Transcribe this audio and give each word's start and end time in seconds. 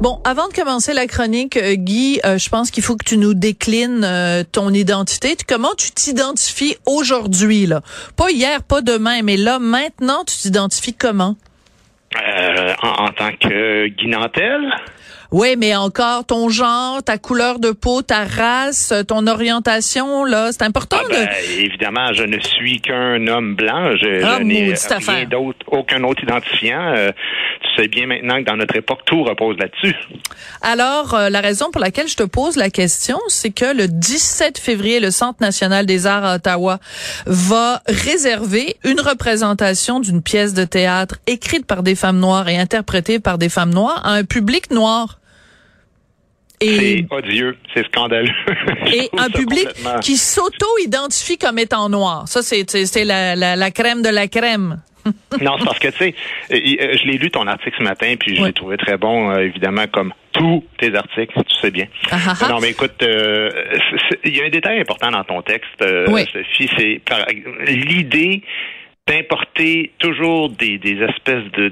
Bon, 0.00 0.20
avant 0.24 0.48
de 0.48 0.52
commencer 0.52 0.92
la 0.92 1.06
chronique, 1.06 1.56
euh, 1.56 1.74
Guy, 1.76 2.20
euh, 2.26 2.36
je 2.36 2.50
pense 2.50 2.70
qu'il 2.70 2.82
faut 2.82 2.96
que 2.96 3.04
tu 3.04 3.16
nous 3.16 3.32
déclines 3.32 4.04
euh, 4.04 4.42
ton 4.50 4.70
identité. 4.70 5.34
Tu- 5.34 5.46
Comment 5.48 5.74
tu 5.78 5.92
t'identifies 5.92 6.76
aujourd'hui, 6.84 7.64
là? 7.66 7.80
Pas 8.16 8.30
hier, 8.30 8.62
pas 8.62 8.82
demain, 8.82 9.22
mais 9.22 9.38
là, 9.38 9.58
maintenant, 9.58 10.24
tu 10.26 10.36
t'identifies 10.36 10.94
comment? 10.94 11.36
Euh, 12.16 12.74
en, 12.82 13.04
en 13.06 13.08
tant 13.08 13.30
que 13.32 13.86
Guy 13.88 14.06
Nantel, 14.08 14.60
Oui, 15.32 15.56
mais 15.58 15.74
encore 15.74 16.24
ton 16.26 16.48
genre, 16.48 17.02
ta 17.02 17.18
couleur 17.18 17.58
de 17.58 17.72
peau, 17.72 18.02
ta 18.02 18.24
race, 18.24 18.92
ton 19.08 19.26
orientation, 19.26 20.24
là, 20.24 20.52
c'est 20.52 20.62
important 20.62 20.98
ah, 21.00 21.08
de... 21.08 21.14
ben, 21.14 21.28
évidemment 21.58 22.12
je 22.12 22.22
ne 22.22 22.38
suis 22.38 22.80
qu'un 22.80 23.26
homme 23.26 23.56
blanc, 23.56 23.96
je, 23.96 24.22
Ah, 24.22 24.36
je 24.38 24.44
n'ai 24.44 24.74
rien 24.74 25.24
d'autre, 25.24 25.58
aucun 25.66 26.04
autre 26.04 26.22
identifiant. 26.22 26.92
Euh, 26.94 27.10
tu 27.74 27.82
sais 27.82 27.88
bien 27.88 28.06
maintenant 28.06 28.38
que 28.38 28.44
dans 28.44 28.56
notre 28.56 28.76
époque 28.76 29.00
tout 29.06 29.22
repose 29.22 29.56
là-dessus. 29.58 29.94
Alors, 30.62 31.14
euh, 31.14 31.30
la 31.30 31.40
raison 31.40 31.70
pour 31.70 31.80
laquelle 31.80 32.08
je 32.08 32.16
te 32.16 32.22
pose 32.22 32.56
la 32.56 32.70
question, 32.70 33.18
c'est 33.28 33.50
que 33.50 33.76
le 33.76 33.88
17 33.88 34.58
février, 34.58 35.00
le 35.00 35.10
Centre 35.10 35.38
national 35.40 35.86
des 35.86 36.06
arts 36.06 36.24
à 36.24 36.36
Ottawa 36.36 36.78
va 37.26 37.82
réserver 37.86 38.76
une 38.84 39.00
représentation 39.00 40.00
d'une 40.00 40.22
pièce 40.22 40.54
de 40.54 40.64
théâtre 40.64 41.16
écrite 41.26 41.66
par 41.66 41.82
des 41.82 41.94
femmes 41.94 42.18
noires 42.18 42.48
et 42.48 42.56
interprétée 42.56 43.18
par 43.20 43.38
des 43.38 43.48
femmes 43.48 43.72
noires 43.72 44.02
à 44.04 44.12
un 44.12 44.24
public 44.24 44.70
noir. 44.70 45.18
Et, 46.60 47.04
C'est 47.08 47.16
odieux, 47.16 47.56
c'est 47.74 47.84
scandaleux. 47.86 48.30
Et 48.86 49.10
un 49.18 49.28
public 49.28 49.68
qui 50.02 50.16
s'auto-identifie 50.16 51.36
comme 51.36 51.58
étant 51.58 51.88
noir. 51.88 52.28
Ça, 52.28 52.42
c'est 52.42 53.04
la, 53.04 53.36
la, 53.36 53.56
la 53.56 53.70
crème 53.70 54.02
de 54.02 54.08
la 54.08 54.28
crème. 54.28 54.80
Non, 55.40 55.56
c'est 55.58 55.64
parce 55.64 55.78
que, 55.78 55.88
tu 55.88 55.96
sais, 55.98 56.14
euh, 56.52 56.56
euh, 56.56 56.96
je 56.96 57.04
l'ai 57.06 57.18
lu 57.18 57.30
ton 57.30 57.46
article 57.46 57.76
ce 57.78 57.82
matin, 57.82 58.14
puis 58.18 58.36
je 58.36 58.40
Oui. 58.40 58.48
l'ai 58.48 58.52
trouvé 58.52 58.76
très 58.76 58.96
bon, 58.96 59.30
euh, 59.30 59.40
évidemment, 59.40 59.86
comme 59.92 60.12
tous 60.32 60.64
tes 60.78 60.94
articles, 60.94 61.32
tu 61.46 61.54
sais 61.60 61.70
bien. 61.70 61.86
Ah, 62.10 62.16
ah, 62.28 62.34
ah. 62.40 62.48
Non, 62.48 62.58
mais 62.60 62.70
écoute, 62.70 63.02
euh, 63.02 63.50
il 64.24 64.36
y 64.36 64.40
a 64.40 64.44
un 64.46 64.50
détail 64.50 64.80
important 64.80 65.10
dans 65.10 65.24
ton 65.24 65.42
texte, 65.42 65.80
euh, 65.82 66.06
Oui. 66.08 66.24
Sophie, 66.32 66.70
c'est 66.76 67.00
l'idée 67.70 68.42
d'importer 69.06 69.92
toujours 69.98 70.48
des, 70.48 70.78
des 70.78 71.02
espèces 71.02 71.44
de 71.52 71.68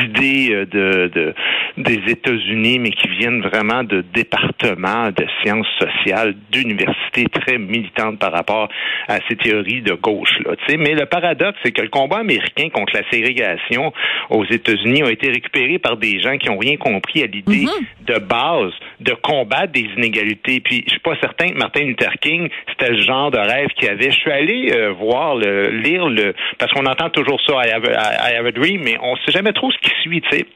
d'idées 0.00 0.52
euh, 0.52 0.66
de, 0.66 1.10
de, 1.14 1.34
des 1.76 2.00
États-Unis, 2.10 2.80
mais 2.80 2.90
qui 2.90 3.06
viennent 3.08 3.42
vraiment 3.42 3.84
de 3.84 4.04
départements 4.12 5.10
de 5.10 5.24
sciences 5.40 5.68
sociales, 5.78 6.34
d'universités 6.50 7.26
très 7.26 7.58
militantes 7.58 8.18
par 8.18 8.32
rapport 8.32 8.68
à 9.06 9.18
ces 9.28 9.36
théories 9.36 9.82
de 9.82 9.94
gauche. 9.94 10.36
Là, 10.44 10.56
tu 10.56 10.72
sais. 10.72 10.76
mais 10.76 10.94
le 10.94 11.06
paradoxe, 11.06 11.58
c'est 11.64 11.70
que 11.70 11.82
le 11.82 11.88
combat 11.88 12.18
américain 12.18 12.68
contre 12.70 12.92
la 12.94 13.08
ségrégation 13.08 13.92
aux 14.30 14.44
États-Unis 14.44 15.02
a 15.02 15.12
été 15.12 15.30
récupéré 15.30 15.78
par 15.78 15.96
des 15.96 16.18
gens 16.18 16.36
qui 16.38 16.48
n'ont 16.48 16.58
rien 16.58 16.76
compris 16.76 17.22
à 17.22 17.26
l'idée 17.26 17.66
de 18.04 18.18
base 18.18 18.72
de 19.00 19.12
combattre 19.12 19.72
des 19.72 19.88
inégalités. 19.96 20.60
Puis 20.60 20.82
je 20.86 20.90
suis 20.90 21.00
pas 21.00 21.16
certain 21.20 21.50
que 21.50 21.56
Martin 21.56 21.84
Luther 21.84 22.12
King, 22.20 22.48
c'était 22.70 22.90
le 22.90 23.00
genre 23.00 23.30
de 23.30 23.38
rêve 23.38 23.68
qu'il 23.76 23.88
avait. 23.88 24.10
Je 24.10 24.18
suis 24.18 24.30
allé 24.30 24.72
euh, 24.72 24.92
voir, 24.92 25.36
le, 25.36 25.70
lire 25.70 26.08
le, 26.08 26.34
parce 26.64 26.72
qu'on 26.72 26.86
entend 26.86 27.10
toujours 27.10 27.38
ça, 27.46 27.66
I 27.66 27.72
have, 27.72 27.84
I 27.84 28.36
have 28.36 28.46
a 28.46 28.50
dream, 28.50 28.84
mais 28.84 28.96
on 29.02 29.16
sait 29.16 29.32
jamais 29.32 29.52
trop 29.52 29.70
ce 29.70 29.76
qui 29.78 29.90
suit, 30.00 30.22
tu 30.22 30.30
sais. 30.30 30.46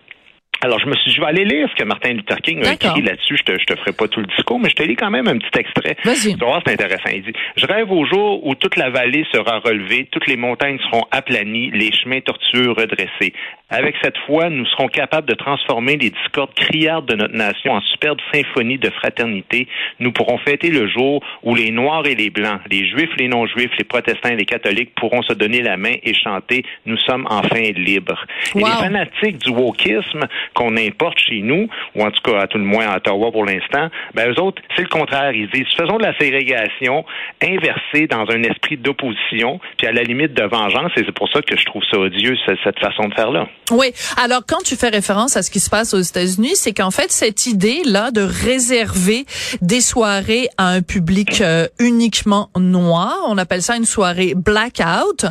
Alors, 0.61 0.81
je 0.81 0.87
me 0.87 0.95
suis 0.95 1.11
dit, 1.11 1.17
je 1.17 1.21
vais 1.21 1.29
aller 1.29 1.45
lire 1.45 1.69
ce 1.71 1.75
que 1.81 1.85
Martin 1.87 2.15
Luther 2.15 2.41
King 2.41 2.65
a 2.67 2.73
écrit 2.73 3.03
là-dessus. 3.03 3.37
Je 3.37 3.43
te, 3.45 3.59
je 3.59 3.65
te 3.65 3.77
ferai 3.77 3.93
pas 3.93 4.09
tout 4.09 4.21
le 4.21 4.27
discours, 4.27 4.59
mais 4.59 4.69
je 4.69 4.75
te 4.75 4.83
lis 4.83 4.97
quand 4.97 5.11
même 5.11 5.29
un 5.29 5.39
petit 5.39 5.59
extrait. 5.59 5.97
Vas-y. 6.05 6.35
Tu 6.35 6.41
vas 6.41 6.47
voir, 6.47 6.63
c'est 6.67 6.73
intéressant. 6.73 7.11
Il 7.15 7.23
dit, 7.23 7.33
je 7.57 7.67
rêve 7.67 7.91
au 7.93 8.05
jour 8.05 8.45
où 8.45 8.55
toute 8.55 8.77
la 8.77 8.91
vallée 8.91 9.25
sera 9.33 9.61
relevée, 9.61 10.09
toutes 10.11 10.27
les 10.27 10.37
montagnes 10.37 10.79
seront 10.91 11.05
aplanies, 11.13 11.71
les 11.71 11.93
chemins 11.93 12.21
tortueux 12.21 12.73
redressés. 12.73 13.33
Avec 13.71 13.97
cette 14.03 14.17
foi, 14.27 14.49
nous 14.49 14.65
serons 14.67 14.89
capables 14.89 15.29
de 15.29 15.35
transformer 15.35 15.97
les 15.97 16.11
discordes 16.11 16.55
criardes 16.55 17.07
de 17.07 17.15
notre 17.15 17.35
nation 17.35 17.73
en 17.73 17.83
superbe 17.83 18.19
symphonie 18.33 18.79
de 18.79 18.89
fraternité. 18.89 19.69
Nous 20.01 20.11
pourrons 20.11 20.39
fêter 20.39 20.71
le 20.71 20.89
jour 20.89 21.23
où 21.43 21.55
les 21.55 21.71
Noirs 21.71 22.07
et 22.07 22.15
les 22.15 22.31
Blancs, 22.31 22.61
les 22.71 22.89
Juifs, 22.89 23.11
les 23.19 23.29
non-Juifs, 23.29 23.71
les 23.79 23.85
protestants 23.85 24.31
et 24.31 24.37
les 24.37 24.47
catholiques 24.47 24.95
pourront 24.95 25.23
se 25.23 25.35
donner 25.35 25.61
la 25.61 25.77
main 25.77 25.95
et 26.03 26.15
chanter 26.15 26.65
Nous 26.87 26.97
sommes 26.97 27.27
enfin 27.29 27.61
libres. 27.77 28.25
Et 28.55 28.59
les 28.59 28.65
fanatiques 28.65 29.39
du 29.39 29.51
wokisme 29.51 30.27
qu'on 30.55 30.77
importe 30.77 31.19
chez 31.19 31.41
nous, 31.43 31.69
ou 31.95 32.05
en 32.05 32.11
tout 32.11 32.23
cas 32.23 32.41
à 32.41 32.47
tout 32.47 32.59
le 32.59 32.65
moins 32.65 32.87
à 32.89 32.97
Ottawa 32.97 33.31
pour 33.33 33.45
l'instant, 33.45 33.89
ben 34.15 34.31
eux 34.31 34.41
autres, 34.41 34.63
c'est 34.77 34.83
le 34.83 34.89
contraire. 34.89 35.33
Ils 35.33 35.49
disent 35.51 35.67
faisons 35.77 35.97
de 35.99 36.03
la 36.03 36.17
ségrégation 36.19 37.05
inversée 37.43 38.07
dans 38.09 38.25
un 38.31 38.43
esprit 38.43 38.77
d'opposition, 38.77 39.61
puis 39.77 39.87
à 39.87 39.93
la 39.93 40.03
limite 40.03 40.35
de 40.35 40.43
vengeance, 40.45 40.91
et 40.97 41.03
c'est 41.05 41.13
pour 41.15 41.29
ça 41.33 41.41
que 41.43 41.57
je 41.57 41.65
trouve 41.65 41.83
ça 41.91 41.99
odieux, 41.99 42.37
ce- 42.47 42.57
cette 42.65 42.79
façon 42.79 43.09
de 43.09 43.15
faire-là. 43.15 43.47
Oui. 43.71 43.89
Alors, 44.23 44.43
quand 44.47 44.63
tu 44.65 44.77
fais 44.77 44.89
référence 44.89 45.37
à 45.37 45.43
ce 45.43 45.51
qui 45.51 45.61
se 45.61 45.71
passe 45.71 45.95
aux 45.95 46.01
États-Unis, 46.01 46.53
c'est 46.55 46.73
qu'en 46.73 46.91
fait, 46.91 47.11
cette 47.13 47.47
idée-là 47.47 48.11
de 48.11 48.23
réserver 48.23 49.25
des 49.63 49.81
soirées 49.81 50.49
à 50.57 50.69
un 50.69 50.83
public 50.83 51.41
euh, 51.41 51.67
uniquement 51.79 52.49
noir, 52.59 53.15
on 53.29 53.39
appelle 53.39 53.63
ça 53.63 53.77
une 53.77 53.85
soirée 53.85 54.35
blackout, 54.35 55.27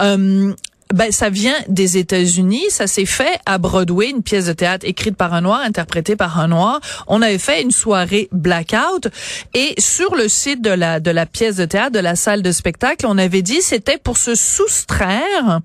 euh, 0.00 0.52
ben, 0.92 1.12
ça 1.12 1.30
vient 1.30 1.56
des 1.68 1.98
États-Unis. 1.98 2.64
Ça 2.70 2.86
s'est 2.86 3.06
fait 3.06 3.38
à 3.46 3.58
Broadway, 3.58 4.10
une 4.10 4.22
pièce 4.22 4.46
de 4.46 4.52
théâtre 4.52 4.86
écrite 4.86 5.16
par 5.16 5.34
un 5.34 5.40
noir, 5.40 5.60
interprétée 5.60 6.16
par 6.16 6.38
un 6.38 6.48
noir. 6.48 6.80
On 7.06 7.22
avait 7.22 7.38
fait 7.38 7.62
une 7.62 7.70
soirée 7.70 8.28
blackout 8.32 9.08
et 9.54 9.74
sur 9.78 10.14
le 10.14 10.28
site 10.28 10.62
de 10.62 10.70
la 10.70 11.00
de 11.00 11.10
la 11.10 11.26
pièce 11.26 11.56
de 11.56 11.64
théâtre, 11.64 11.92
de 11.92 11.98
la 11.98 12.16
salle 12.16 12.42
de 12.42 12.52
spectacle, 12.52 13.06
on 13.08 13.18
avait 13.18 13.42
dit 13.42 13.62
c'était 13.62 13.98
pour 13.98 14.16
se 14.16 14.34
soustraire 14.34 15.60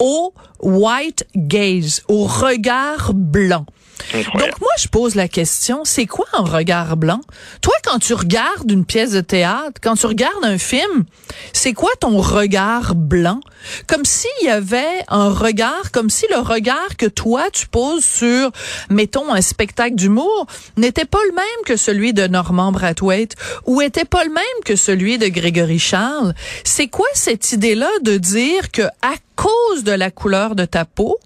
au 0.00 0.32
white 0.62 1.26
gaze, 1.34 2.02
au 2.08 2.24
regard 2.24 3.12
blanc. 3.14 3.66
Donc 4.12 4.60
moi 4.60 4.70
je 4.78 4.88
pose 4.88 5.14
la 5.14 5.28
question, 5.28 5.84
c'est 5.84 6.06
quoi 6.06 6.26
un 6.32 6.42
regard 6.42 6.96
blanc? 6.96 7.20
Toi 7.60 7.74
quand 7.84 7.98
tu 7.98 8.14
regardes 8.14 8.70
une 8.70 8.84
pièce 8.84 9.12
de 9.12 9.20
théâtre, 9.20 9.80
quand 9.82 9.96
tu 9.96 10.06
regardes 10.06 10.44
un 10.44 10.58
film, 10.58 11.04
c'est 11.52 11.74
quoi 11.74 11.90
ton 12.00 12.18
regard 12.18 12.94
blanc? 12.94 13.40
Comme 13.86 14.04
s'il 14.04 14.30
y 14.42 14.48
avait 14.48 15.04
un 15.08 15.28
regard, 15.30 15.90
comme 15.92 16.08
si 16.10 16.26
le 16.30 16.38
regard 16.38 16.96
que 16.96 17.06
toi 17.06 17.50
tu 17.52 17.66
poses 17.66 18.04
sur 18.04 18.50
mettons 18.88 19.32
un 19.32 19.42
spectacle 19.42 19.94
d'humour 19.94 20.46
n'était 20.76 21.04
pas 21.04 21.20
le 21.28 21.34
même 21.34 21.64
que 21.66 21.76
celui 21.76 22.12
de 22.14 22.26
Norman 22.26 22.72
Brathwaite 22.72 23.36
ou 23.66 23.82
était 23.82 24.04
pas 24.04 24.24
le 24.24 24.32
même 24.32 24.44
que 24.64 24.76
celui 24.76 25.18
de 25.18 25.28
Grégory 25.28 25.78
Charles. 25.78 26.34
C'est 26.64 26.88
quoi 26.88 27.06
cette 27.14 27.52
idée-là 27.52 27.90
de 28.02 28.16
dire 28.16 28.70
que 28.70 28.82
à 28.82 29.14
cause 29.36 29.84
de 29.84 29.92
la 29.92 30.10
couleur 30.10 30.54
de 30.54 30.64
ta 30.64 30.84
peau, 30.84 31.18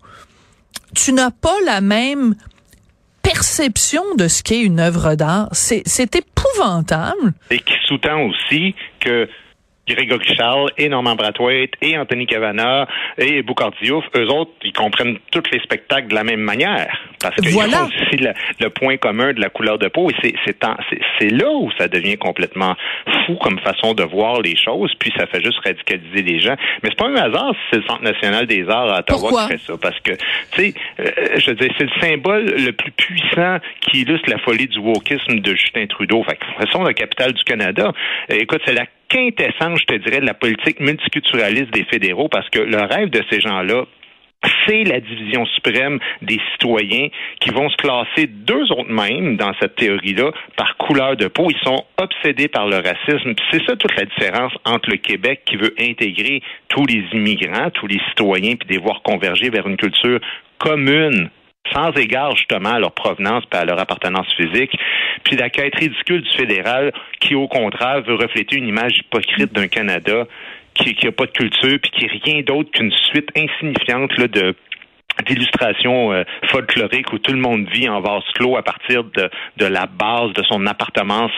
tu 0.94 1.12
n'as 1.12 1.30
pas 1.30 1.56
la 1.64 1.80
même 1.80 2.34
perception 3.42 4.14
de 4.16 4.28
ce 4.28 4.40
qu'est 4.44 4.62
une 4.62 4.78
œuvre 4.78 5.16
d'art. 5.16 5.48
C'est, 5.50 6.14
épouvantable. 6.14 7.32
Et 7.50 7.58
qui 7.58 7.74
sous-tend 7.86 8.28
aussi 8.28 8.72
que 9.00 9.28
Grégory 9.88 10.24
Charles 10.36 10.70
et 10.78 10.88
Norman 10.88 11.16
Brathwaite 11.16 11.72
et 11.82 11.98
Anthony 11.98 12.26
Cavana 12.26 12.86
et 13.18 13.42
Boucard 13.42 13.72
Diouf, 13.82 14.04
eux 14.16 14.28
autres, 14.28 14.52
ils 14.62 14.72
comprennent 14.72 15.18
tous 15.32 15.42
les 15.50 15.58
spectacles 15.58 16.06
de 16.06 16.14
la 16.14 16.22
même 16.22 16.40
manière. 16.40 16.96
Parce 17.22 17.36
qu'ils 17.36 17.52
Voilà. 17.52 17.84
aussi 17.84 18.16
le, 18.16 18.32
le 18.60 18.70
point 18.70 18.96
commun 18.96 19.32
de 19.32 19.40
la 19.40 19.48
couleur 19.48 19.78
de 19.78 19.88
peau. 19.88 20.10
Et 20.10 20.14
c'est- 20.22 20.34
c'est 20.44 20.56
c'est 20.90 21.00
c'est 21.18 21.28
là 21.30 21.50
où 21.50 21.70
ça 21.78 21.88
devient 21.88 22.16
complètement 22.18 22.74
fou 23.26 23.36
comme 23.36 23.58
façon 23.60 23.94
de 23.94 24.02
voir 24.02 24.40
les 24.42 24.56
choses, 24.56 24.92
puis 24.98 25.12
ça 25.16 25.26
fait 25.26 25.42
juste 25.42 25.58
radicaliser 25.64 26.22
les 26.22 26.40
gens. 26.40 26.56
Mais 26.82 26.90
c'est 26.90 26.98
pas 26.98 27.08
un 27.08 27.14
hasard 27.16 27.52
si 27.54 27.60
c'est 27.70 27.76
le 27.78 27.82
Centre 27.84 28.02
national 28.02 28.46
des 28.46 28.68
arts 28.68 28.90
à 28.92 28.98
Ottawa 29.00 29.18
Pourquoi? 29.20 29.42
qui 29.44 29.52
fait 29.52 29.60
ça. 29.60 29.74
Parce 29.80 29.98
que, 30.00 30.12
tu 30.12 30.62
sais, 30.62 30.74
euh, 31.00 31.04
je 31.36 31.46
veux 31.50 31.56
dire, 31.56 31.72
c'est 31.78 31.84
le 31.84 32.00
symbole 32.00 32.44
le 32.46 32.72
plus 32.72 32.90
puissant 32.92 33.58
qui 33.80 34.02
illustre 34.02 34.28
la 34.30 34.38
folie 34.38 34.66
du 34.68 34.78
wokisme 34.78 35.38
de 35.40 35.54
Justin 35.54 35.86
Trudeau. 35.86 36.22
Fait 36.24 36.36
que, 36.36 36.44
de 36.44 36.50
toute 36.52 36.66
façon, 36.66 36.82
la 36.82 36.94
capitale 36.94 37.32
du 37.32 37.44
Canada, 37.44 37.92
euh, 38.30 38.34
écoute, 38.38 38.60
c'est 38.66 38.74
la 38.74 38.86
quintessence, 39.08 39.80
je 39.80 39.84
te 39.84 39.94
dirais, 39.96 40.20
de 40.20 40.26
la 40.26 40.34
politique 40.34 40.80
multiculturaliste 40.80 41.70
des 41.72 41.84
fédéraux 41.84 42.28
parce 42.28 42.48
que 42.50 42.58
le 42.60 42.78
rêve 42.78 43.10
de 43.10 43.22
ces 43.30 43.40
gens-là, 43.40 43.84
c'est 44.66 44.84
la 44.84 45.00
division 45.00 45.46
suprême 45.46 45.98
des 46.20 46.40
citoyens 46.52 47.08
qui 47.40 47.50
vont 47.50 47.68
se 47.68 47.76
classer 47.76 48.26
d'eux 48.26 48.70
autres 48.72 48.90
mêmes 48.90 49.36
dans 49.36 49.52
cette 49.60 49.76
théorie-là 49.76 50.30
par 50.56 50.76
couleur 50.76 51.16
de 51.16 51.28
peau. 51.28 51.48
Ils 51.50 51.64
sont 51.64 51.84
obsédés 51.96 52.48
par 52.48 52.66
le 52.66 52.76
racisme. 52.76 53.34
C'est 53.50 53.64
ça 53.66 53.76
toute 53.76 53.96
la 53.96 54.04
différence 54.04 54.52
entre 54.64 54.90
le 54.90 54.96
Québec 54.96 55.42
qui 55.44 55.56
veut 55.56 55.74
intégrer 55.78 56.42
tous 56.68 56.86
les 56.86 57.04
immigrants, 57.12 57.70
tous 57.70 57.86
les 57.86 58.00
citoyens, 58.08 58.56
puis 58.56 58.68
les 58.68 58.78
voir 58.78 59.02
converger 59.02 59.50
vers 59.50 59.66
une 59.66 59.76
culture 59.76 60.20
commune 60.58 61.30
sans 61.72 61.92
égard 61.92 62.36
justement 62.36 62.74
à 62.74 62.78
leur 62.78 62.92
provenance 62.92 63.44
et 63.52 63.56
à 63.56 63.64
leur 63.64 63.78
appartenance 63.78 64.26
physique, 64.34 64.76
puis 65.24 65.36
la 65.36 65.48
quête 65.48 65.74
ridicule 65.76 66.22
du 66.22 66.30
fédéral 66.36 66.92
qui, 67.20 67.34
au 67.34 67.46
contraire, 67.46 68.02
veut 68.02 68.16
refléter 68.16 68.56
une 68.56 68.66
image 68.66 68.98
hypocrite 68.98 69.52
d'un 69.52 69.68
Canada 69.68 70.26
qui 70.74 70.96
n'a 71.04 71.12
pas 71.12 71.26
de 71.26 71.32
culture 71.32 71.78
puis 71.82 71.90
qui 71.90 72.04
est 72.04 72.24
rien 72.24 72.42
d'autre 72.42 72.70
qu'une 72.70 72.92
suite 73.10 73.28
insignifiante 73.36 74.10
de 74.18 74.54
d'illustrations 75.26 76.12
euh, 76.12 76.24
folkloriques 76.50 77.12
où 77.12 77.18
tout 77.18 77.32
le 77.32 77.38
monde 77.38 77.66
vit 77.72 77.88
en 77.88 78.00
vase 78.00 78.22
clos 78.34 78.56
à 78.56 78.62
partir 78.62 79.04
de, 79.04 79.30
de 79.58 79.66
la 79.66 79.86
base 79.86 80.32
de 80.32 80.42
son 80.48 80.66
appartenance 80.66 81.30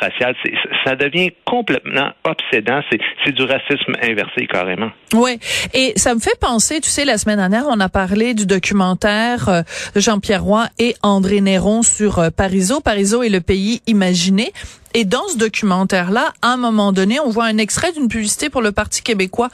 raciale 0.00 0.36
ça 0.84 0.94
devient 0.94 1.30
complètement 1.44 2.10
obsédant 2.24 2.80
c'est 2.90 3.32
du 3.32 3.42
racisme 3.42 3.94
inversé 4.02 4.46
carrément 4.46 4.90
Ouais, 5.14 5.38
et 5.74 5.92
ça 5.96 6.14
me 6.14 6.20
fait 6.20 6.38
penser, 6.40 6.80
tu 6.80 6.88
sais, 6.88 7.04
la 7.04 7.18
semaine 7.18 7.36
dernière, 7.36 7.64
on 7.68 7.80
a 7.80 7.90
parlé 7.90 8.32
du 8.32 8.46
documentaire 8.46 9.48
euh, 9.50 9.62
Jean-Pierre 9.94 10.42
Roy 10.42 10.64
et 10.78 10.94
André 11.02 11.42
Néron 11.42 11.82
sur 11.82 12.18
euh, 12.18 12.30
Pariso. 12.30 12.80
Pariso 12.80 13.22
est 13.22 13.28
le 13.28 13.42
pays 13.42 13.82
imaginé. 13.86 14.52
Et 14.94 15.04
dans 15.04 15.26
ce 15.28 15.36
documentaire-là, 15.36 16.32
à 16.42 16.48
un 16.52 16.56
moment 16.56 16.92
donné, 16.92 17.18
on 17.20 17.30
voit 17.30 17.46
un 17.46 17.58
extrait 17.58 17.92
d'une 17.92 18.08
publicité 18.08 18.50
pour 18.50 18.60
le 18.60 18.72
Parti 18.72 19.02
québécois 19.02 19.48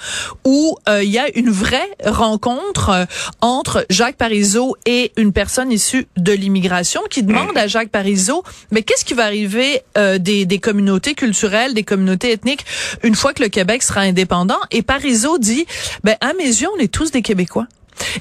où 0.44 0.76
euh, 0.88 1.02
il 1.02 1.10
y 1.10 1.18
a 1.18 1.26
une 1.36 1.50
vraie 1.50 1.88
rencontre 2.04 2.90
euh, 2.90 3.04
entre 3.40 3.86
Jacques 3.88 4.16
Parizeau 4.16 4.76
et 4.84 5.12
une 5.16 5.32
personne 5.32 5.70
issue 5.70 6.06
de 6.16 6.32
l'immigration 6.32 7.00
qui 7.08 7.22
demande 7.22 7.56
à 7.56 7.68
Jacques 7.68 7.90
Parizeau, 7.90 8.42
mais 8.70 8.82
qu'est-ce 8.82 9.04
qui 9.04 9.14
va 9.14 9.24
arriver 9.24 9.82
euh, 9.96 10.18
des, 10.18 10.44
des 10.44 10.58
communautés 10.58 11.14
culturelles, 11.14 11.74
des 11.74 11.84
communautés 11.84 12.32
ethniques 12.32 12.64
une 13.02 13.14
fois 13.14 13.32
que 13.32 13.42
le 13.42 13.48
Québec 13.48 13.82
sera 13.82 14.00
indépendant? 14.00 14.58
Et 14.70 14.82
Parizeau 14.82 15.38
dit, 15.38 15.66
ben 16.02 16.16
à 16.20 16.32
mes 16.34 16.44
yeux, 16.44 16.68
on 16.76 16.80
est 16.80 16.92
tous 16.92 17.10
des 17.10 17.22
Québécois. 17.22 17.66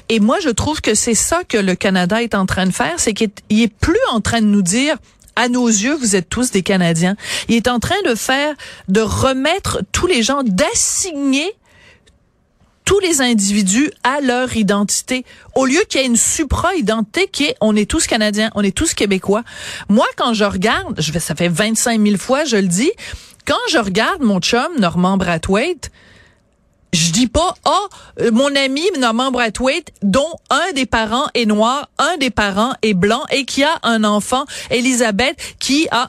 Et 0.08 0.20
moi, 0.20 0.38
je 0.40 0.48
trouve 0.48 0.80
que 0.80 0.94
c'est 0.94 1.14
ça 1.14 1.42
que 1.48 1.58
le 1.58 1.74
Canada 1.74 2.22
est 2.22 2.34
en 2.34 2.46
train 2.46 2.66
de 2.66 2.72
faire, 2.72 2.94
c'est 2.98 3.14
qu'il 3.14 3.30
est, 3.50 3.62
est 3.62 3.72
plus 3.72 3.98
en 4.10 4.20
train 4.20 4.40
de 4.40 4.46
nous 4.46 4.62
dire 4.62 4.96
à 5.38 5.48
nos 5.48 5.68
yeux, 5.68 5.94
vous 5.94 6.16
êtes 6.16 6.28
tous 6.28 6.50
des 6.50 6.62
Canadiens. 6.62 7.16
Il 7.48 7.54
est 7.54 7.68
en 7.68 7.78
train 7.78 8.00
de 8.04 8.16
faire, 8.16 8.54
de 8.88 9.00
remettre 9.00 9.82
tous 9.92 10.08
les 10.08 10.24
gens, 10.24 10.42
d'assigner 10.42 11.54
tous 12.84 12.98
les 12.98 13.20
individus 13.20 13.92
à 14.02 14.20
leur 14.20 14.56
identité. 14.56 15.24
Au 15.54 15.64
lieu 15.64 15.80
qu'il 15.88 16.00
y 16.00 16.04
ait 16.04 16.06
une 16.06 16.16
supra-identité 16.16 17.28
qui 17.28 17.44
est 17.44 17.54
on 17.60 17.76
est 17.76 17.88
tous 17.88 18.06
Canadiens, 18.08 18.50
on 18.56 18.64
est 18.64 18.76
tous 18.76 18.94
Québécois. 18.94 19.44
Moi, 19.88 20.06
quand 20.16 20.34
je 20.34 20.44
regarde, 20.44 21.00
je 21.00 21.12
vais, 21.12 21.20
ça 21.20 21.36
fait 21.36 21.48
25 21.48 22.02
000 22.02 22.16
fois, 22.16 22.44
je 22.44 22.56
le 22.56 22.66
dis, 22.66 22.90
quand 23.46 23.54
je 23.70 23.78
regarde 23.78 24.22
mon 24.22 24.40
chum, 24.40 24.66
Normand 24.78 25.18
Brathwaite, 25.18 25.92
je 26.92 27.12
dis 27.12 27.26
pas 27.26 27.54
ah 27.64 27.80
euh, 28.20 28.30
mon 28.32 28.54
ami 28.56 28.82
Norman 28.98 29.30
Brathwaite 29.30 29.92
dont 30.02 30.32
un 30.50 30.72
des 30.74 30.86
parents 30.86 31.26
est 31.34 31.44
noir, 31.44 31.88
un 31.98 32.16
des 32.16 32.30
parents 32.30 32.72
est 32.82 32.94
blanc 32.94 33.22
et 33.30 33.44
qui 33.44 33.62
a 33.62 33.78
un 33.82 34.04
enfant 34.04 34.44
Elisabeth 34.70 35.36
qui 35.58 35.86
a 35.90 36.08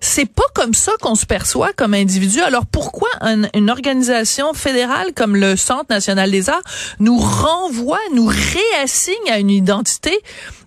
c'est 0.00 0.26
pas 0.32 0.42
comme 0.54 0.74
ça 0.74 0.92
qu'on 1.00 1.14
se 1.16 1.26
perçoit 1.26 1.72
comme 1.72 1.94
individu. 1.94 2.40
Alors 2.40 2.66
pourquoi 2.66 3.08
un- 3.20 3.48
une 3.54 3.68
organisation 3.70 4.54
fédérale 4.54 5.12
comme 5.14 5.34
le 5.36 5.56
Centre 5.56 5.86
national 5.90 6.30
des 6.30 6.48
arts 6.50 6.62
nous 7.00 7.18
renvoie, 7.18 7.98
nous 8.14 8.26
réassigne 8.26 9.30
à 9.30 9.38
une 9.38 9.50
identité 9.50 10.16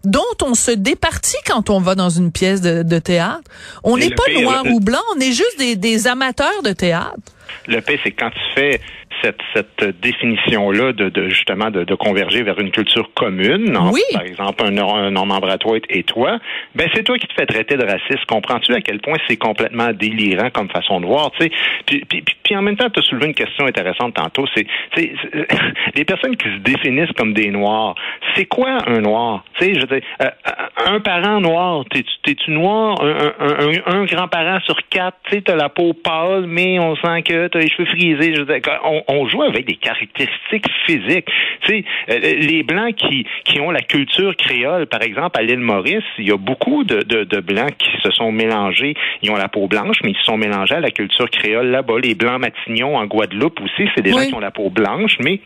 dont 0.04 0.22
on 0.44 0.54
se 0.54 0.72
départit 0.72 1.38
quand 1.48 1.70
on 1.70 1.80
va 1.80 1.96
dans 1.96 2.10
une 2.10 2.32
pièce 2.32 2.62
de, 2.62 2.84
de 2.84 3.00
théâtre? 3.00 3.42
On 3.84 3.98
n'est 3.98 4.10
pas 4.14 4.24
pire, 4.26 4.42
noir 4.42 4.64
le- 4.64 4.72
ou 4.72 4.80
blanc, 4.80 5.02
on 5.16 5.20
est 5.20 5.32
juste 5.32 5.58
des, 5.58 5.76
des 5.76 6.08
amateurs 6.08 6.62
de 6.64 6.72
théâtre. 6.74 7.16
Le 7.68 7.82
fait, 7.82 8.00
c'est 8.04 8.12
quand 8.12 8.30
tu 8.30 8.40
fais 8.54 8.82
cette, 9.26 9.40
cette 9.56 10.00
définition-là 10.02 10.94
de, 10.94 11.10
de 11.10 11.30
justement 11.30 11.72
de, 11.72 11.84
de 11.84 11.96
converger 11.96 12.44
vers 12.44 12.60
une 12.60 12.72
culture 12.72 13.10
commune, 13.14 13.78
Oui. 13.92 14.02
par 14.14 14.22
exemple 14.24 14.64
un, 14.66 14.78
un 14.78 15.12
Normand 15.12 15.40
Brathwaite 15.40 15.84
et 15.90 16.04
toi, 16.04 16.40
ben 16.76 16.88
c'est 16.94 17.04
toi 17.04 17.18
qui 17.18 17.28
te 17.28 17.34
fais 17.34 17.46
traiter 17.46 17.76
de 17.78 17.84
raciste. 17.86 18.26
Comprends-tu 18.28 18.74
à 18.74 18.82
quel 18.82 19.00
point 19.00 19.18
c'est 19.28 19.38
complètement 19.38 19.92
délirant 19.94 20.50
comme 20.52 20.70
façon 20.70 21.00
de 21.02 21.06
voir, 21.06 21.32
tu 21.32 21.44
sais? 21.46 21.52
Puis, 21.86 22.06
puis, 22.08 22.22
puis, 22.22 22.36
puis 22.44 22.56
en 22.56 22.62
même 22.62 22.78
temps, 22.78 22.90
tu 22.90 23.00
as 23.00 23.04
soulevé 23.04 23.28
une 23.28 23.34
question 23.34 23.66
intéressante 23.66 24.14
tantôt. 24.14 24.46
C'est, 24.56 24.68
les 25.96 26.06
personnes 26.06 26.36
qui 26.36 26.48
se 26.50 26.58
définissent 26.60 27.12
comme 27.18 27.34
des 27.34 27.50
noirs. 27.50 27.96
C'est 28.36 28.46
quoi 28.46 28.78
un 28.88 29.00
noir? 29.02 29.44
Tu 29.60 29.66
sais, 29.66 29.74
je 29.76 29.80
veux 29.82 29.88
dire, 29.88 30.02
euh, 30.22 30.30
un 30.86 31.00
parent 31.00 31.40
noir, 31.42 31.84
t'es-tu, 31.92 32.12
t'es-tu 32.24 32.52
noir? 32.52 33.02
Un, 33.02 33.34
un, 33.40 33.70
un, 33.70 34.02
un 34.02 34.06
grand-parent 34.06 34.60
sur 34.66 34.76
quatre, 34.90 35.18
tu 35.26 35.36
sais, 35.36 35.42
t'as 35.42 35.56
la 35.56 35.70
peau 35.70 35.94
pâle, 35.94 36.46
mais 36.48 36.80
on 36.80 36.96
sent 36.96 37.24
que 37.24 37.48
t'as 37.48 37.60
les 37.60 37.70
cheveux 37.70 37.86
frisés. 37.88 38.34
Je 38.36 38.42
veux 38.42 38.46
dire, 38.46 38.62
on, 38.84 39.02
on 39.08 39.15
joue 39.28 39.44
avec 39.44 39.66
des 39.66 39.76
caractéristiques 39.76 40.66
physiques. 40.86 41.28
Tu 41.62 41.68
sais, 41.72 41.84
euh, 42.10 42.20
les 42.20 42.64
blancs 42.64 42.96
qui, 42.96 43.26
qui 43.46 43.60
ont 43.60 43.72
la 43.72 43.82
culture 43.82 44.36
créole, 44.36 44.86
par 44.88 45.02
exemple, 45.02 45.40
à 45.40 45.44
l'île 45.44 45.60
Maurice, 45.60 46.04
il 46.18 46.28
y 46.28 46.32
a 46.32 46.38
beaucoup 46.38 46.84
de, 46.84 47.02
de, 47.04 47.24
de 47.24 47.40
blancs 47.40 47.76
qui 47.78 47.90
se 48.04 48.12
sont 48.12 48.32
mélangés. 48.32 48.94
Ils 49.22 49.32
ont 49.32 49.36
la 49.38 49.48
peau 49.48 49.68
blanche, 49.68 49.98
mais 50.04 50.12
ils 50.12 50.18
se 50.18 50.24
sont 50.26 50.38
mélangés 50.38 50.76
à 50.76 50.80
la 50.80 50.92
culture 50.92 51.30
créole 51.30 51.68
là-bas. 51.68 51.96
Les 52.04 52.16
blancs 52.16 52.40
matignons 52.40 52.98
en 52.98 53.06
Guadeloupe 53.06 53.60
aussi, 53.62 53.90
c'est 53.96 54.02
des 54.02 54.12
Oui. 54.14 54.24
gens 54.24 54.28
qui 54.30 54.34
ont 54.36 54.40
la 54.40 54.52
peau 54.52 54.70
blanche, 54.70 55.18
mais 55.24 55.40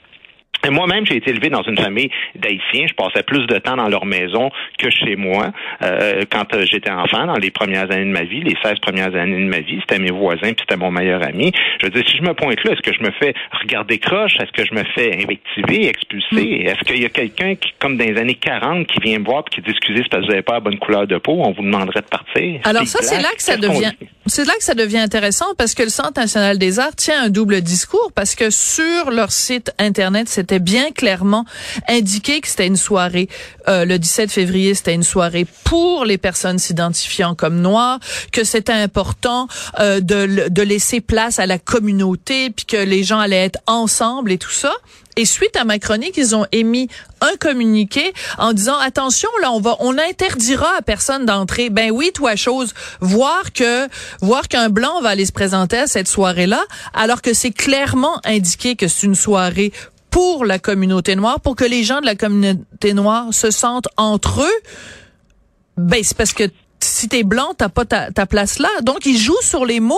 Moi-même, 0.67 1.05
j'ai 1.05 1.17
été 1.17 1.29
élevé 1.29 1.49
dans 1.49 1.63
une 1.63 1.77
famille 1.77 2.09
d'Haïtiens. 2.35 2.87
Je 2.87 2.93
passais 2.93 3.23
plus 3.23 3.45
de 3.47 3.57
temps 3.59 3.77
dans 3.77 3.87
leur 3.87 4.05
maison 4.05 4.49
que 4.77 4.89
chez 4.89 5.15
moi 5.15 5.51
euh, 5.83 6.23
quand 6.29 6.53
euh, 6.53 6.65
j'étais 6.69 6.91
enfant, 6.91 7.25
dans 7.25 7.37
les 7.37 7.51
premières 7.51 7.91
années 7.91 8.05
de 8.05 8.11
ma 8.11 8.23
vie, 8.23 8.41
les 8.41 8.55
16 8.63 8.79
premières 8.79 9.15
années 9.15 9.39
de 9.39 9.49
ma 9.49 9.59
vie. 9.59 9.79
C'était 9.81 9.99
mes 9.99 10.11
voisins, 10.11 10.53
puis 10.53 10.57
c'était 10.67 10.77
mon 10.77 10.91
meilleur 10.91 11.23
ami. 11.23 11.51
Je 11.79 11.85
veux 11.85 11.91
dire, 11.91 12.03
si 12.07 12.17
je 12.17 12.23
me 12.23 12.33
pointe 12.33 12.63
là, 12.63 12.73
est-ce 12.73 12.81
que 12.81 12.93
je 12.93 13.03
me 13.03 13.11
fais 13.11 13.33
regarder 13.61 13.97
croche? 13.99 14.35
Est-ce 14.39 14.51
que 14.51 14.65
je 14.65 14.73
me 14.73 14.83
fais 14.95 15.23
invectiver, 15.23 15.87
expulser? 15.87 16.65
Est-ce 16.65 16.83
qu'il 16.83 17.01
y 17.01 17.05
a 17.05 17.09
quelqu'un 17.09 17.55
qui, 17.55 17.71
comme 17.79 17.97
dans 17.97 18.05
les 18.05 18.17
années 18.17 18.35
40, 18.35 18.87
qui 18.87 18.99
vient 18.99 19.19
me 19.19 19.25
voir 19.25 19.43
et 19.47 19.55
qui 19.55 19.61
dit, 19.61 19.71
excusez, 19.71 20.03
c'est 20.03 20.09
parce 20.09 20.21
que 20.21 20.27
vous 20.27 20.31
n'avez 20.31 20.43
pas 20.43 20.53
la 20.53 20.59
bonne 20.59 20.79
couleur 20.79 21.07
de 21.07 21.17
peau, 21.17 21.37
on 21.39 21.51
vous 21.51 21.63
demanderait 21.63 22.01
de 22.01 22.07
partir? 22.07 22.59
Alors 22.63 22.83
C'est 22.85 22.97
ça, 22.97 23.03
c'est 23.03 23.21
là 23.21 23.29
que 23.35 23.41
ça 23.41 23.57
devient, 23.57 23.91
c'est 24.25 24.45
là 24.45 24.53
que 24.57 24.63
ça 24.63 24.75
devient 24.75 24.99
intéressant 24.99 25.45
parce 25.57 25.73
que 25.73 25.83
le 25.83 25.89
Centre 25.89 26.19
national 26.19 26.57
des 26.57 26.79
arts 26.79 26.95
tient 26.95 27.23
un 27.23 27.29
double 27.29 27.61
discours 27.61 28.11
parce 28.15 28.35
que 28.35 28.49
sur 28.49 29.11
leur 29.11 29.31
site 29.31 29.71
internet, 29.79 30.27
c'était 30.49 30.59
bien 30.59 30.91
clairement 30.91 31.45
indiqué 31.87 32.41
que 32.41 32.47
c'était 32.47 32.65
une 32.65 32.75
soirée 32.75 33.29
euh, 33.67 33.85
le 33.85 33.99
17 33.99 34.31
février, 34.31 34.73
c'était 34.73 34.95
une 34.95 35.03
soirée 35.03 35.45
pour 35.63 36.05
les 36.05 36.17
personnes 36.17 36.57
s'identifiant 36.57 37.35
comme 37.35 37.61
noires, 37.61 37.99
que 38.31 38.43
c'était 38.43 38.73
important 38.73 39.47
euh, 39.79 39.99
de, 39.99 40.49
de 40.49 40.61
laisser 40.63 41.01
place 41.01 41.37
à 41.37 41.45
la 41.45 41.59
communauté, 41.59 42.49
puis 42.49 42.65
que 42.65 42.77
les 42.77 43.03
gens 43.03 43.19
allaient 43.19 43.45
être 43.45 43.59
ensemble 43.67 44.31
et 44.31 44.39
tout 44.39 44.49
ça. 44.49 44.73
Et 45.19 45.25
suite 45.25 45.55
à 45.57 45.65
ma 45.65 45.79
chronique, 45.79 46.15
ils 46.17 46.33
ont 46.33 46.45
émis 46.51 46.87
un 47.21 47.35
communiqué 47.39 48.13
en 48.37 48.53
disant 48.53 48.77
attention 48.79 49.29
là, 49.41 49.51
on 49.51 49.59
va, 49.59 49.75
on 49.81 49.97
interdira 49.97 50.77
à 50.77 50.81
personne 50.81 51.25
d'entrer. 51.25 51.69
Ben 51.69 51.91
oui, 51.91 52.11
toi 52.13 52.35
chose, 52.35 52.73
voir 53.01 53.51
que 53.53 53.87
voir 54.21 54.47
qu'un 54.47 54.69
blanc 54.69 55.01
va 55.01 55.09
aller 55.09 55.25
se 55.25 55.33
présenter 55.33 55.77
à 55.77 55.87
cette 55.87 56.07
soirée-là, 56.07 56.63
alors 56.93 57.21
que 57.21 57.33
c'est 57.33 57.51
clairement 57.51 58.21
indiqué 58.23 58.75
que 58.75 58.87
c'est 58.87 59.07
une 59.07 59.15
soirée 59.15 59.73
pour 60.09 60.45
la 60.45 60.59
communauté 60.59 61.15
noire, 61.15 61.39
pour 61.39 61.55
que 61.55 61.65
les 61.65 61.83
gens 61.83 62.01
de 62.01 62.05
la 62.05 62.15
communauté 62.15 62.93
noire 62.93 63.33
se 63.33 63.51
sentent 63.51 63.87
entre 63.97 64.41
eux. 64.41 64.59
Ben 65.77 66.03
c'est 66.03 66.17
parce 66.17 66.33
que 66.33 66.43
si 66.81 67.07
t'es 67.07 67.23
blanc, 67.23 67.53
t'as 67.57 67.69
pas 67.69 67.85
ta, 67.85 68.25
place 68.25 68.59
là. 68.59 68.69
Donc 68.83 69.05
ils 69.05 69.17
jouent 69.17 69.41
sur 69.41 69.65
les 69.65 69.79
mots 69.79 69.97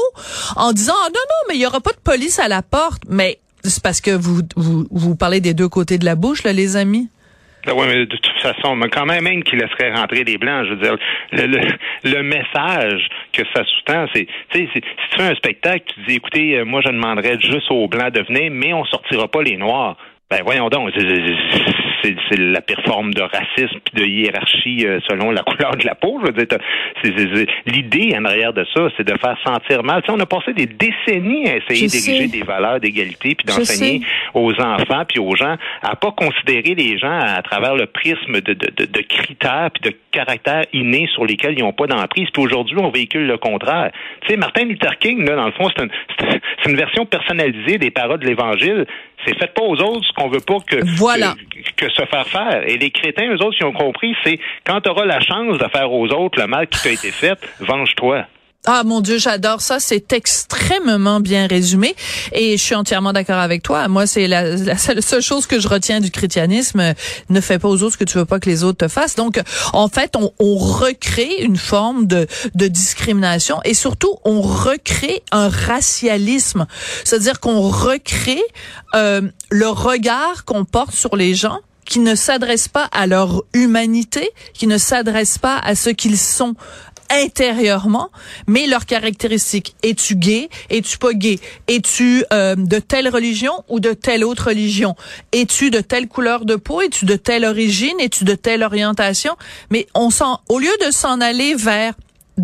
en 0.56 0.74
disant 0.74 0.94
ah, 0.96 1.08
non 1.08 1.14
non 1.14 1.48
mais 1.48 1.56
il 1.56 1.62
y 1.62 1.66
aura 1.66 1.80
pas 1.80 1.92
de 1.92 2.00
police 2.04 2.40
à 2.40 2.48
la 2.48 2.62
porte. 2.62 3.04
Mais 3.08 3.40
c'est 3.64 3.82
parce 3.82 4.02
que 4.02 4.12
vous, 4.12 4.42
vous 4.56 4.86
vous 4.92 5.16
parlez 5.16 5.40
des 5.40 5.54
deux 5.54 5.70
côtés 5.70 5.98
de 5.98 6.06
la 6.06 6.16
bouche 6.16 6.44
là 6.44 6.54
les 6.54 6.76
amis. 6.76 7.10
Ben 7.66 7.74
oui, 7.76 7.86
mais 7.88 8.06
de 8.06 8.16
toute 8.16 8.42
façon, 8.42 8.80
quand 8.92 9.06
même, 9.06 9.24
même 9.24 9.44
qu'il 9.44 9.60
laisserait 9.60 9.94
rentrer 9.94 10.24
les 10.24 10.38
Blancs, 10.38 10.66
je 10.66 10.74
veux 10.74 10.82
dire, 10.82 10.98
le, 11.32 11.46
le, 11.46 11.60
le 12.04 12.24
message 12.24 13.08
que 13.34 13.44
ça 13.54 13.64
sous-tend, 13.64 14.08
c'est, 14.14 14.28
tu 14.50 14.60
sais, 14.60 14.70
si 14.74 14.82
tu 14.82 15.18
fais 15.18 15.24
un 15.24 15.36
spectacle, 15.36 15.84
tu 15.94 16.02
dis, 16.08 16.16
écoutez, 16.16 16.58
euh, 16.58 16.66
moi, 16.66 16.82
je 16.82 16.90
demanderais 16.90 17.40
juste 17.40 17.70
aux 17.70 17.88
Blancs 17.88 18.14
de 18.14 18.22
venir, 18.22 18.52
mais 18.52 18.74
on 18.74 18.84
sortira 18.86 19.28
pas 19.28 19.44
les 19.44 19.58
Noirs. 19.58 19.96
Ben 20.32 20.44
voyons 20.46 20.70
donc, 20.70 20.92
c'est 20.96 22.38
la 22.40 22.62
pire 22.62 22.82
forme 22.86 23.14
de 23.14 23.22
racisme 23.22 23.80
puis 23.84 24.02
de 24.02 24.06
hiérarchie 24.06 24.86
euh, 24.88 25.00
selon 25.10 25.30
la 25.30 25.44
couleur 25.44 25.76
de 25.76 25.86
la 25.86 25.94
peau. 25.94 26.22
Je 26.24 26.32
veux 26.32 27.26
dire, 27.26 27.46
l'idée 27.66 28.16
en 28.18 28.24
arrière 28.24 28.54
de 28.54 28.66
ça, 28.74 28.88
c'est 28.96 29.04
de 29.04 29.18
faire 29.18 29.38
sentir 29.46 29.84
mal. 29.84 30.02
on 30.08 30.20
a 30.22 30.26
passé 30.26 30.54
des 30.54 30.68
décennies 30.68 31.50
à 31.50 31.58
essayer 31.58 31.88
d'ériger 31.88 32.28
des 32.30 32.44
valeurs 32.44 32.80
d'égalité 32.80 33.36
puis 33.36 33.46
d'enseigner 33.46 34.02
aux 34.34 34.54
enfants 34.54 35.04
puis 35.06 35.20
aux 35.20 35.36
gens 35.36 35.58
à 35.84 35.98
pas 35.98 36.12
considérer 36.12 36.76
les 36.76 36.98
gens 36.98 37.20
à, 37.20 37.42
travers 37.42 37.76
le 37.76 37.88
prisme 37.88 38.40
de, 38.40 38.54
de, 38.54 38.86
de, 38.86 39.02
critères 39.02 39.70
puis 39.74 39.92
de 39.92 39.98
caractères 40.12 40.64
innés 40.72 41.10
sur 41.14 41.26
lesquels 41.26 41.56
ils 41.58 41.64
n'ont 41.64 41.74
pas 41.74 41.88
d'emprise. 41.88 42.30
Puis 42.32 42.42
aujourd'hui, 42.42 42.78
on 42.80 42.90
véhicule 42.90 43.28
le 43.28 43.38
contraire. 43.38 43.92
Tu 44.22 44.30
sais, 44.30 44.38
Martin 44.38 44.64
Luther 44.64 44.98
King, 44.98 45.26
là, 45.26 45.36
dans 45.36 45.48
le 45.48 45.52
fond, 45.52 45.70
c'est 45.76 45.84
une, 45.84 46.72
une 46.72 46.78
version 46.78 47.06
personnalisée 47.06 47.78
des 47.78 47.92
paroles 47.92 48.20
de 48.20 48.28
l'Évangile. 48.28 48.86
C'est 49.26 49.38
fait 49.38 49.54
pas 49.54 49.62
aux 49.62 49.80
autres 49.80 50.06
ce 50.06 50.14
qu'on 50.14 50.30
veut 50.30 50.42
pas 50.42 50.58
que, 50.68 50.78
voilà. 50.98 51.36
que, 51.78 51.90
se 51.90 52.06
faire 52.06 52.28
faire. 52.28 52.68
Et 52.68 52.78
les 52.78 52.92
crétins, 52.92 53.28
eux 53.30 53.44
autres, 53.44 53.58
qui 53.58 53.64
ont 53.64 53.74
compris, 53.74 54.16
c'est 54.24 54.40
quand 54.66 54.82
tu 54.82 54.90
auras 54.90 55.06
la 55.06 55.20
chance 55.20 55.58
de 55.58 55.68
faire 55.68 55.92
aux 55.92 56.08
autres 56.08 56.40
le 56.40 56.48
mal 56.48 56.68
qui 56.68 56.82
t'a 56.82 56.92
été 56.92 57.12
fait, 57.12 57.38
venge-toi. 57.60 58.26
Ah 58.68 58.84
mon 58.84 59.02
Dieu, 59.02 59.18
j'adore 59.18 59.60
ça. 59.60 59.80
C'est 59.80 60.14
extrêmement 60.14 61.20
bien 61.20 61.48
résumé 61.48 61.96
et 62.32 62.58
je 62.58 62.64
suis 62.64 62.76
entièrement 62.76 63.12
d'accord 63.12 63.40
avec 63.40 63.64
toi. 63.64 63.88
Moi, 63.88 64.06
c'est 64.06 64.28
la, 64.28 64.78
seule, 64.78 65.22
chose 65.22 65.48
que 65.48 65.60
je 65.60 65.68
retiens 65.68 66.00
du 66.00 66.12
christianisme. 66.12 66.94
Ne 67.30 67.42
fais 67.42 67.58
pas 67.58 67.68
aux 67.68 67.82
autres 67.82 67.94
ce 67.94 67.98
que 67.98 68.04
tu 68.04 68.20
veux 68.20 68.26
pas 68.26 68.40
que 68.40 68.48
les 68.48 68.64
autres 68.64 68.86
te 68.86 68.88
fassent. 68.88 69.16
Donc, 69.16 69.42
en 69.74 69.88
fait, 69.88 70.16
on, 70.16 70.32
recrée 70.56 71.38
une 71.40 71.58
forme 71.58 72.06
de, 72.06 72.28
de 72.54 72.68
discrimination 72.68 73.60
et 73.66 73.74
surtout, 73.74 74.18
on 74.26 74.42
recrée 74.42 75.24
un 75.32 75.50
racialisme. 75.50 76.68
C'est-à-dire 77.04 77.40
qu'on 77.40 77.62
recrée 77.62 78.42
euh, 78.94 79.22
le 79.50 79.68
regard 79.68 80.46
qu'on 80.46 80.66
porte 80.66 80.94
sur 80.94 81.16
les 81.16 81.34
gens 81.34 81.60
qui 81.86 82.00
ne 82.00 82.16
s'adressent 82.16 82.68
pas 82.68 82.86
à 82.94 83.08
leur 83.08 83.44
humanité, 83.54 84.30
qui 84.54 84.68
ne 84.68 84.78
s'adressent 84.78 85.40
pas 85.40 85.58
à 85.58 85.76
ce 85.76 85.90
qu'ils 85.90 86.18
sont 86.18 86.56
intérieurement, 87.12 88.10
mais 88.48 88.68
leurs 88.68 88.86
caractéristiques. 88.86 89.76
Es-tu 89.84 90.16
gay? 90.16 90.50
Es-tu 90.70 90.98
pas 90.98 91.14
gay? 91.14 91.40
Es-tu 91.68 92.24
euh, 92.34 92.56
de 92.56 92.80
telle 92.80 93.10
religion 93.10 93.64
ou 93.70 93.80
de 93.80 93.94
telle 93.94 94.24
autre 94.24 94.48
religion? 94.48 94.96
Es-tu 95.32 95.70
de 95.70 95.82
telle 95.82 96.08
couleur 96.08 96.46
de 96.46 96.56
peau? 96.56 96.82
Es-tu 96.82 97.06
de 97.06 97.16
telle 97.16 97.46
origine? 97.46 98.00
Es-tu 98.00 98.24
de 98.24 98.36
telle 98.36 98.64
orientation? 98.64 99.36
Mais 99.70 99.88
on 99.94 100.10
s'en, 100.10 100.40
au 100.50 100.60
lieu 100.60 100.74
de 100.86 100.92
s'en 100.92 101.22
aller 101.22 101.56
vers 101.56 101.94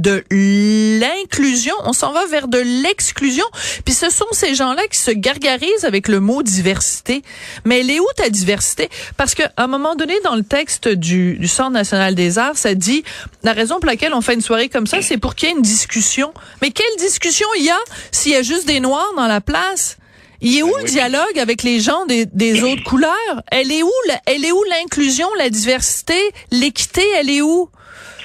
de 0.01 0.24
l'inclusion, 0.32 1.74
on 1.84 1.94
s'en 1.94 2.13
va 2.13 2.25
vers 2.27 2.48
de 2.48 2.60
l'exclusion. 2.60 3.46
Puis 3.84 3.94
ce 3.94 4.10
sont 4.10 4.27
ces 4.32 4.56
gens-là 4.56 4.88
qui 4.88 4.98
se 4.98 5.12
gargarisent 5.12 5.86
avec 5.86 6.08
le 6.08 6.20
mot 6.20 6.44
diversité. 6.44 7.24
Mais 7.66 7.80
elle 7.80 7.89
est 7.89 8.00
où 8.00 8.08
ta 8.16 8.30
diversité? 8.30 8.89
Parce 9.18 9.34
qu'à 9.34 9.51
un 9.58 9.68
moment 9.68 9.96
donné, 9.96 10.13
dans 10.24 10.36
le 10.36 10.44
texte 10.44 10.88
du, 10.88 11.38
du 11.38 11.48
Centre 11.48 11.72
national 11.72 12.16
des 12.16 12.38
arts, 12.38 12.58
ça 12.58 12.75
dit 12.75 13.04
la 13.44 13.54
raison 13.54 13.75
pour 13.80 13.88
laquelle 13.88 14.13
on 14.13 14.22
fait 14.22 14.36
une 14.36 14.42
soirée 14.42 14.70
comme 14.70 14.88
ça, 14.88 15.01
c'est 15.01 15.18
pour 15.18 15.36
qu'il 15.36 15.50
y 15.50 15.51
ait 15.51 15.56
une 15.56 15.62
discussion. 15.62 16.34
Mais 16.62 16.72
quelle 16.72 16.86
discussion 17.00 17.48
il 17.58 17.66
y 17.66 17.70
a 17.70 17.80
s'il 18.12 18.34
y 18.34 18.36
a 18.36 18.44
juste 18.44 18.68
des 18.68 18.80
noirs 18.80 19.13
dans 19.16 19.27
la 19.27 19.42
place? 19.42 19.98
Il 20.42 20.56
est 20.56 20.62
où 20.62 20.72
le 20.77 20.84
dialogue 20.84 21.39
avec 21.39 21.63
les 21.63 21.80
gens 21.80 22.06
des, 22.06 22.27
des 22.27 22.63
autres 22.63 22.84
couleurs? 22.84 23.42
Elle 23.51 23.72
est 23.72 23.82
où, 23.82 23.92
elle 24.27 24.46
est 24.46 24.51
où 24.51 24.63
l'inclusion, 24.70 25.27
la 25.39 25.50
diversité, 25.50 26.20
l'équité, 26.51 27.04
elle 27.18 27.32
est 27.32 27.42
où? 27.42 27.70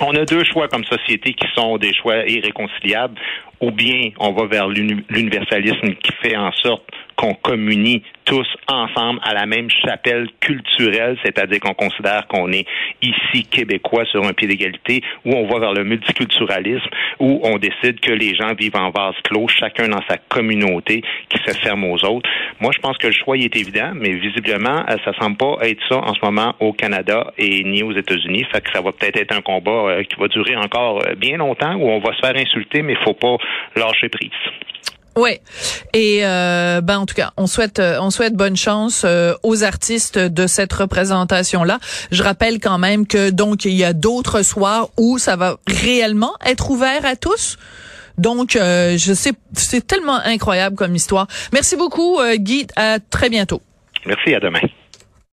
On 0.01 0.15
a 0.15 0.25
deux 0.25 0.45
choix 0.45 0.69
comme 0.69 0.85
société 0.85 1.35
qui 1.35 1.47
sont 1.55 1.79
des 1.79 1.93
choix 1.95 2.27
irréconciliables. 2.29 3.19
Ou 3.61 3.71
bien 3.71 4.11
on 4.19 4.33
va 4.33 4.47
vers 4.47 4.69
l'universalisme 4.69 5.95
qui 6.03 6.13
fait 6.21 6.37
en 6.37 6.51
sorte 6.53 6.85
qu'on 7.17 7.35
communie 7.35 8.03
tous 8.25 8.47
ensemble 8.69 9.21
à 9.23 9.35
la 9.35 9.47
même 9.47 9.69
chapelle 9.71 10.29
culturelle, 10.41 11.19
c'est-à-dire 11.25 11.61
qu'on 11.61 11.75
considère 11.75 12.27
qu'on 12.29 12.51
est 12.53 12.67
ici 13.03 13.45
québécois 13.45 14.05
sur 14.07 14.25
un 14.25 14.33
pied 14.33 14.49
d'égalité, 14.49 15.03
ou 15.25 15.35
on 15.35 15.47
va 15.47 15.59
vers 15.59 15.73
le 15.73 15.85
multiculturalisme, 15.85 16.89
où 17.19 17.41
on 17.43 17.59
décide 17.59 18.01
que 18.01 18.13
les 18.13 18.35
gens 18.35 18.55
vivent 18.55 18.77
en 18.77 18.91
vase 18.91 19.15
clos, 19.25 19.49
chacun 19.49 19.89
dans 19.89 20.03
sa 20.09 20.19
communauté, 20.19 21.03
qui 21.29 21.39
se 21.45 21.59
ferme 21.59 21.85
aux 21.85 22.05
autres. 22.05 22.29
Moi, 22.61 22.73
je 22.75 22.81
pense 22.81 22.97
que 22.99 23.09
le 23.09 23.13
choix 23.13 23.37
est 23.37 23.55
évident, 23.57 23.93
mais 23.95 24.13
visiblement, 24.13 24.85
euh, 24.89 24.97
ça 25.05 25.13
semble 25.21 25.37
pas 25.37 25.57
être 25.63 25.81
ça 25.89 25.97
en 25.97 26.15
ce 26.15 26.21
moment 26.23 26.55
au 26.61 26.73
Canada 26.73 27.33
et 27.39 27.65
ni 27.65 27.83
aux 27.83 27.93
États-Unis. 27.93 28.45
Fait 28.53 28.61
que 28.61 28.71
ça 28.73 28.81
va 28.81 28.93
peut-être 28.93 29.17
être 29.17 29.37
un 29.37 29.43
combat 29.43 29.71
euh, 29.71 30.03
qui 30.05 30.17
va 30.19 30.29
durer 30.29 30.57
encore 30.57 31.03
euh, 31.07 31.15
bien 31.15 31.37
longtemps, 31.37 31.75
où 31.75 31.89
on 31.89 31.99
va 31.99 32.15
se 32.15 32.21
faire 32.21 32.37
insulter, 32.37 32.83
mais 32.83 32.93
il 32.93 33.05
faut 33.05 33.15
pas 33.15 33.37
lâcher 33.77 34.09
prise. 34.09 34.31
Ouais. 35.17 35.41
Et 35.93 36.21
euh, 36.23 36.81
ben 36.81 36.99
en 36.99 37.07
tout 37.07 37.15
cas, 37.15 37.33
on 37.37 37.47
souhaite 37.47 37.79
euh, 37.79 37.99
on 38.01 38.11
souhaite 38.11 38.35
bonne 38.35 38.57
chance 38.57 39.03
euh, 39.05 39.35
aux 39.43 39.63
artistes 39.63 40.19
de 40.19 40.47
cette 40.47 40.73
représentation 40.73 41.65
là. 41.65 41.79
Je 42.11 42.23
rappelle 42.23 42.61
quand 42.61 42.79
même 42.79 43.07
que 43.07 43.31
donc 43.31 43.65
il 43.65 43.75
y 43.75 43.85
a 43.85 43.93
d'autres 43.93 44.43
soirs 44.43 44.89
où 44.97 45.19
ça 45.19 45.37
va 45.37 45.59
réellement 45.67 46.33
être 46.45 46.71
ouvert 46.71 47.05
à 47.05 47.17
tous. 47.17 47.59
Donc 48.19 48.53
je 48.53 49.13
sais 49.15 49.33
c'est 49.55 49.87
tellement 49.87 50.19
incroyable 50.25 50.77
comme 50.77 50.95
histoire. 50.95 51.27
Merci 51.53 51.77
beaucoup 51.77 52.21
Guy, 52.37 52.67
à 52.77 52.99
très 52.99 53.31
bientôt. 53.31 53.63
Merci 54.07 54.35
à 54.35 54.41
demain. 54.41 54.61